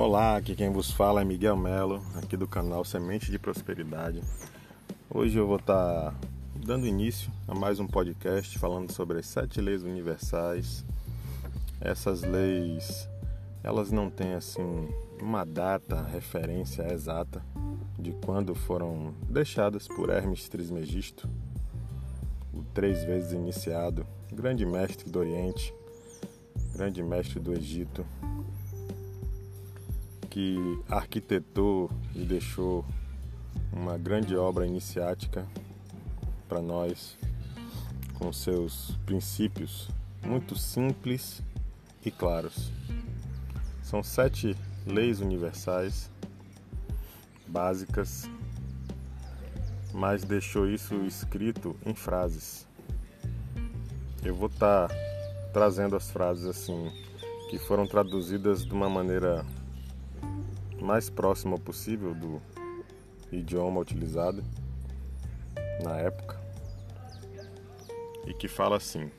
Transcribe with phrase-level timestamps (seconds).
[0.00, 4.22] Olá, aqui quem vos fala é Miguel Melo, aqui do canal Semente de Prosperidade.
[5.10, 6.18] Hoje eu vou estar
[6.56, 10.86] dando início a mais um podcast falando sobre as sete leis universais.
[11.82, 13.06] Essas leis,
[13.62, 14.88] elas não têm assim
[15.20, 17.44] uma data, referência exata
[17.98, 21.28] de quando foram deixadas por Hermes Trismegisto,
[22.54, 25.74] o três vezes iniciado, grande mestre do Oriente,
[26.72, 28.02] grande mestre do Egito,
[30.30, 32.84] que arquitetou e deixou
[33.72, 35.46] uma grande obra iniciática
[36.48, 37.18] para nós,
[38.14, 39.90] com seus princípios
[40.24, 41.42] muito simples
[42.04, 42.70] e claros.
[43.82, 46.10] São sete leis universais
[47.46, 48.30] básicas,
[49.92, 52.66] mas deixou isso escrito em frases.
[54.22, 54.94] Eu vou estar tá
[55.52, 56.90] trazendo as frases assim
[57.48, 59.44] que foram traduzidas de uma maneira
[60.82, 62.40] mais próxima possível do
[63.30, 64.42] idioma utilizado
[65.82, 66.40] na época
[68.26, 69.10] e que fala assim: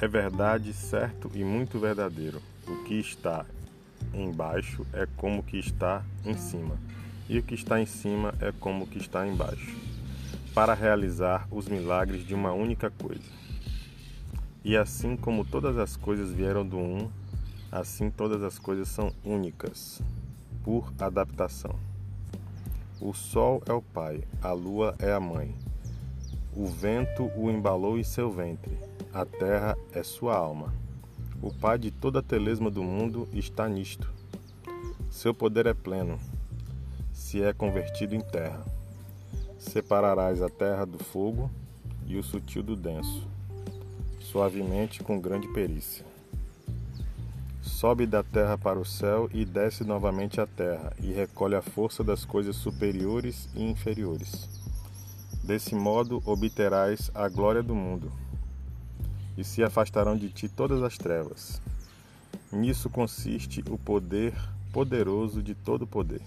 [0.00, 2.40] É verdade, certo e muito verdadeiro.
[2.66, 3.44] O que está
[4.12, 6.78] embaixo é como o que está em cima,
[7.28, 9.76] e o que está em cima é como o que está embaixo,
[10.54, 13.44] para realizar os milagres de uma única coisa.
[14.64, 17.10] E assim como todas as coisas vieram do um,
[17.74, 20.00] assim todas as coisas são únicas
[20.62, 21.74] por adaptação.
[23.00, 25.52] O sol é o pai, a lua é a mãe.
[26.56, 28.78] O vento o embalou em seu ventre,
[29.12, 30.72] a terra é sua alma.
[31.42, 34.08] O pai de toda a telesma do mundo está nisto.
[35.10, 36.16] Seu poder é pleno,
[37.12, 38.64] se é convertido em terra.
[39.58, 41.50] Separarás a terra do fogo
[42.06, 43.26] e o sutil do denso,
[44.20, 46.13] suavemente com grande perícia
[47.84, 52.02] sobe da terra para o céu e desce novamente à terra, e recolhe a força
[52.02, 54.48] das coisas superiores e inferiores.
[55.42, 58.10] Desse modo obterás a glória do mundo,
[59.36, 61.60] e se afastarão de ti todas as trevas.
[62.50, 64.32] Nisso consiste o poder
[64.72, 66.22] poderoso de todo poder.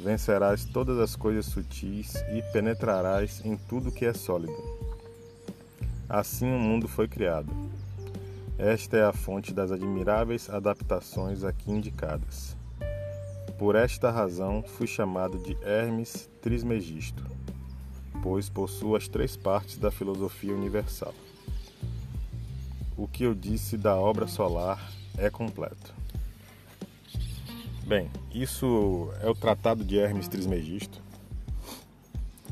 [0.00, 4.56] Vencerás todas as coisas sutis e penetrarás em tudo que é sólido.
[6.08, 7.52] Assim o mundo foi criado
[8.58, 12.56] esta é a fonte das admiráveis adaptações aqui indicadas.
[13.58, 17.24] Por esta razão fui chamado de Hermes Trismegisto,
[18.22, 21.14] pois possuo as três partes da filosofia universal.
[22.96, 25.94] O que eu disse da obra solar é completo.
[27.86, 31.00] Bem, isso é o Tratado de Hermes Trismegisto.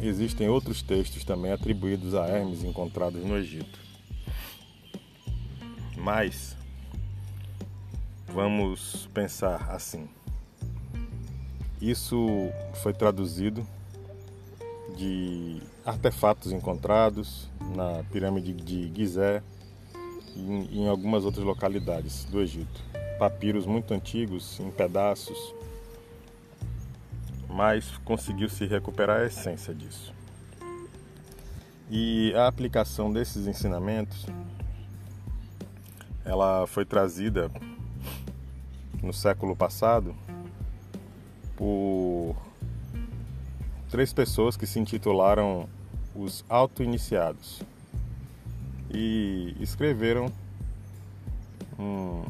[0.00, 3.87] Existem outros textos também atribuídos a Hermes encontrados no Egito.
[5.98, 6.56] Mas
[8.28, 10.08] vamos pensar assim.
[11.80, 12.26] Isso
[12.82, 13.66] foi traduzido
[14.96, 19.42] de artefatos encontrados na pirâmide de Gizé
[20.34, 22.80] e em algumas outras localidades do Egito.
[23.18, 25.54] Papiros muito antigos, em pedaços,
[27.48, 30.12] mas conseguiu se recuperar a essência disso.
[31.90, 34.26] E a aplicação desses ensinamentos
[36.28, 37.50] ela foi trazida
[39.02, 40.14] no século passado
[41.56, 42.36] por
[43.90, 45.66] três pessoas que se intitularam
[46.14, 47.62] os auto-iniciados
[48.90, 50.30] e escreveram
[51.78, 52.24] um,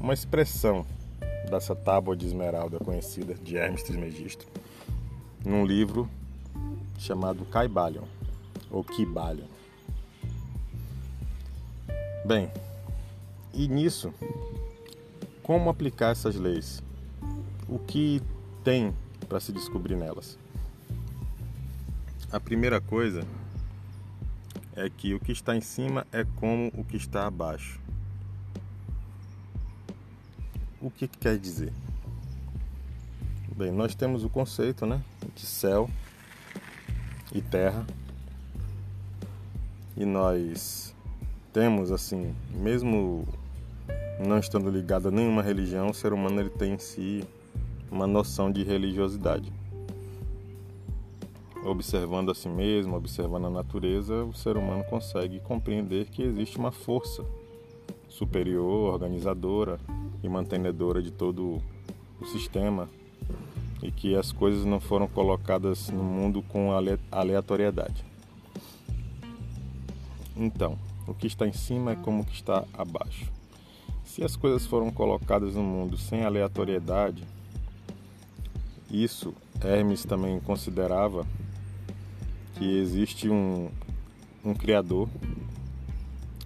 [0.00, 0.86] uma expressão
[1.50, 4.46] dessa tábua de esmeralda conhecida de Hermes Trismegisto
[5.44, 6.08] num livro
[6.98, 8.04] chamado Caibalion
[8.70, 9.55] ou Kybalion.
[12.26, 12.50] Bem,
[13.54, 14.12] e nisso,
[15.44, 16.82] como aplicar essas leis?
[17.68, 18.20] O que
[18.64, 18.92] tem
[19.28, 20.36] para se descobrir nelas?
[22.32, 23.24] A primeira coisa
[24.74, 27.78] é que o que está em cima é como o que está abaixo.
[30.80, 31.72] O que, que quer dizer?
[33.56, 35.00] Bem, nós temos o conceito né,
[35.32, 35.88] de céu
[37.32, 37.86] e terra
[39.96, 40.95] e nós
[41.56, 43.26] temos assim, mesmo
[44.20, 47.24] não estando ligado a nenhuma religião, o ser humano ele tem em si
[47.90, 49.50] uma noção de religiosidade.
[51.64, 56.70] Observando a si mesmo, observando a natureza, o ser humano consegue compreender que existe uma
[56.70, 57.24] força
[58.06, 59.80] superior, organizadora
[60.22, 61.62] e mantenedora de todo
[62.20, 62.86] o sistema
[63.82, 66.68] e que as coisas não foram colocadas no mundo com
[67.10, 68.04] aleatoriedade.
[70.36, 73.30] Então, o que está em cima é como o que está abaixo.
[74.04, 77.24] Se as coisas foram colocadas no mundo sem aleatoriedade,
[78.90, 81.26] isso Hermes também considerava
[82.54, 83.68] que existe um,
[84.44, 85.08] um Criador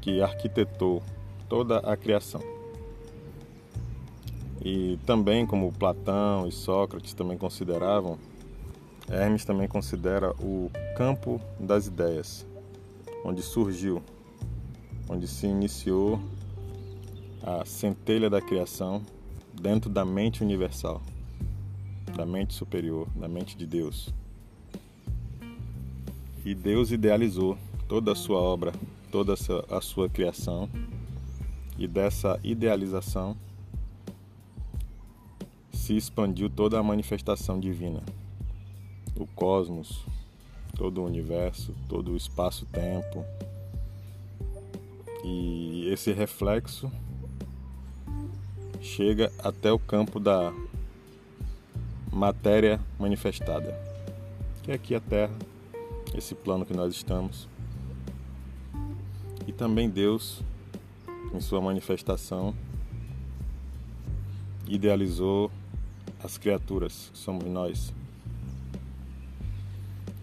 [0.00, 1.02] que arquitetou
[1.48, 2.40] toda a criação.
[4.64, 8.18] E também, como Platão e Sócrates também consideravam,
[9.10, 12.46] Hermes também considera o campo das ideias,
[13.24, 14.02] onde surgiu,
[15.08, 16.20] onde se iniciou
[17.42, 19.02] a centelha da criação
[19.54, 21.00] dentro da mente universal,
[22.14, 24.12] da mente superior, da mente de Deus.
[26.44, 27.56] E Deus idealizou
[27.88, 28.72] toda a sua obra,
[29.10, 29.34] toda
[29.70, 30.68] a sua criação,
[31.78, 33.36] e dessa idealização
[35.72, 38.02] se expandiu toda a manifestação divina.
[39.16, 40.04] O cosmos,
[40.76, 43.24] todo o universo, todo o espaço-tempo.
[45.30, 46.90] E esse reflexo
[48.80, 50.54] chega até o campo da
[52.10, 53.78] matéria manifestada,
[54.62, 55.34] que é aqui a Terra,
[56.14, 57.46] esse plano que nós estamos.
[59.46, 60.42] E também Deus,
[61.34, 62.54] em sua manifestação,
[64.66, 65.50] idealizou
[66.24, 67.92] as criaturas, que somos nós,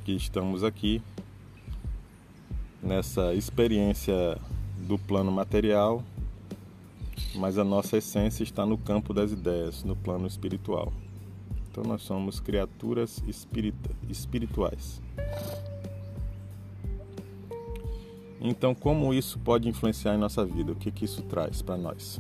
[0.04, 1.00] que estamos aqui
[2.82, 4.40] nessa experiência
[4.88, 6.04] do plano material,
[7.36, 10.92] mas a nossa essência está no campo das ideias, no plano espiritual.
[11.70, 15.02] Então nós somos criaturas espírita, espirituais.
[18.40, 20.72] Então, como isso pode influenciar em nossa vida?
[20.72, 22.20] O que, que isso traz para nós?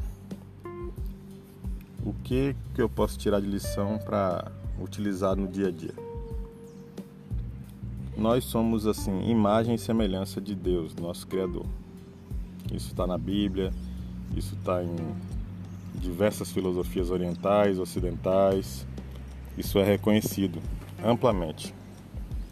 [2.06, 5.94] o que, que eu posso tirar de lição para utilizar no dia a dia?
[8.16, 11.66] Nós somos assim, imagem e semelhança de Deus, nosso Criador.
[12.74, 13.72] Isso está na Bíblia,
[14.36, 14.96] isso está em
[15.96, 18.86] diversas filosofias orientais, ocidentais.
[19.58, 20.60] Isso é reconhecido
[21.04, 21.74] amplamente.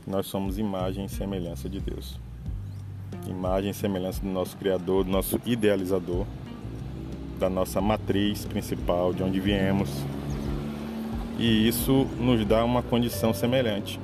[0.08, 2.20] Nós somos imagem e semelhança de Deus.
[3.28, 6.26] Imagem e semelhança do nosso Criador, do nosso idealizador
[7.44, 9.90] da nossa matriz principal, de onde viemos.
[11.38, 14.00] E isso nos dá uma condição semelhante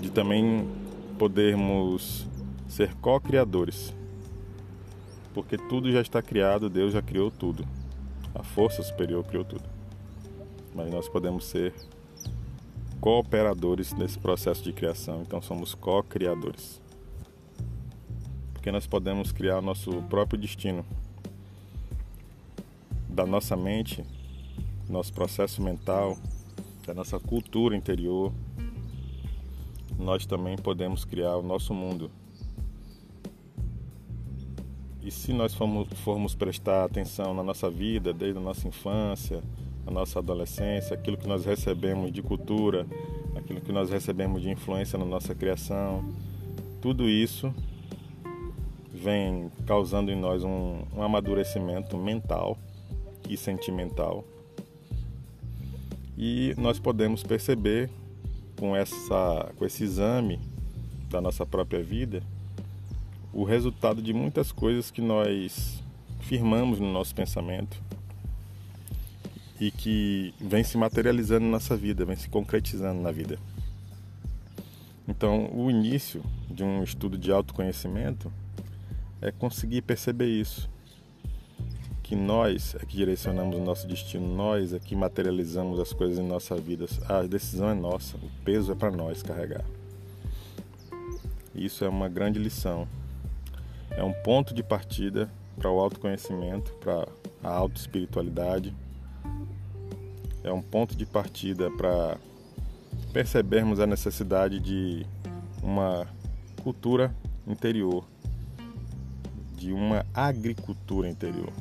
[0.00, 0.68] de também
[1.18, 2.26] podermos
[2.68, 3.92] ser co-criadores.
[5.34, 7.66] Porque tudo já está criado, Deus já criou tudo.
[8.34, 9.64] A força superior criou tudo.
[10.74, 11.74] Mas nós podemos ser
[13.00, 16.80] cooperadores nesse processo de criação, então somos co-criadores.
[18.52, 20.84] Porque nós podemos criar o nosso próprio destino
[23.08, 24.04] da nossa mente,
[24.88, 26.16] nosso processo mental,
[26.86, 28.32] da nossa cultura interior,
[29.98, 32.10] nós também podemos criar o nosso mundo.
[35.12, 39.40] Se nós formos, formos prestar atenção na nossa vida, desde a nossa infância,
[39.86, 42.86] a nossa adolescência, aquilo que nós recebemos de cultura,
[43.36, 46.04] aquilo que nós recebemos de influência na nossa criação,
[46.80, 47.54] tudo isso
[48.92, 52.58] vem causando em nós um, um amadurecimento mental
[53.28, 54.24] e sentimental.
[56.16, 57.90] E nós podemos perceber
[58.58, 60.40] com, essa, com esse exame
[61.10, 62.22] da nossa própria vida
[63.32, 65.82] o resultado de muitas coisas que nós
[66.20, 67.82] firmamos no nosso pensamento
[69.60, 73.38] e que vem se materializando na nossa vida, vem se concretizando na vida.
[75.06, 78.32] Então, o início de um estudo de autoconhecimento
[79.20, 80.68] é conseguir perceber isso,
[82.02, 86.26] que nós é que direcionamos o nosso destino, nós é que materializamos as coisas em
[86.26, 86.86] nossa vida.
[87.08, 89.64] A decisão é nossa, o peso é para nós carregar.
[91.54, 92.88] Isso é uma grande lição.
[93.96, 97.06] É um ponto de partida para o autoconhecimento, para
[97.42, 98.74] a autoespiritualidade.
[100.42, 102.16] É um ponto de partida para
[103.12, 105.06] percebermos a necessidade de
[105.62, 106.06] uma
[106.62, 107.14] cultura
[107.46, 108.04] interior,
[109.56, 111.52] de uma agricultura interior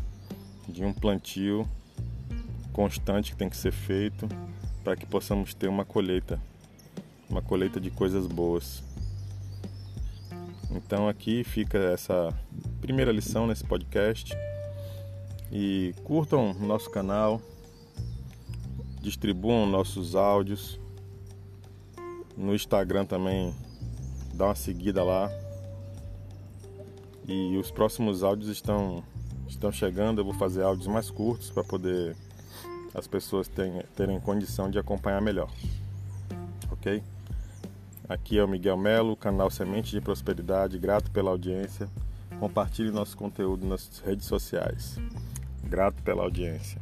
[0.72, 1.68] de um plantio
[2.72, 4.28] constante que tem que ser feito
[4.84, 6.40] para que possamos ter uma colheita,
[7.30, 8.82] uma colheita de coisas boas.
[10.74, 12.34] Então aqui fica essa
[12.80, 14.34] primeira lição nesse podcast
[15.52, 17.42] e curtam nosso canal,
[19.02, 20.80] distribuam nossos áudios
[22.38, 23.54] no Instagram também,
[24.34, 25.30] dá uma seguida lá.
[27.28, 29.04] E os próximos áudios estão
[29.48, 32.16] estão chegando, eu vou fazer áudios mais curtos para poder
[32.94, 35.50] as pessoas terem, terem condição de acompanhar melhor.
[36.72, 37.04] Ok?
[38.10, 40.78] Aqui é o Miguel Melo, canal Semente de Prosperidade.
[40.78, 41.90] Grato pela audiência.
[42.40, 44.98] Compartilhe nosso conteúdo nas redes sociais.
[45.64, 46.82] Grato pela audiência.